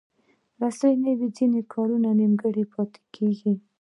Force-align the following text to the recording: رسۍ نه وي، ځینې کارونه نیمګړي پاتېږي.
رسۍ 0.61 0.93
نه 1.03 1.11
وي، 1.17 1.27
ځینې 1.37 1.61
کارونه 1.73 2.09
نیمګړي 2.19 2.63
پاتېږي. 2.73 3.53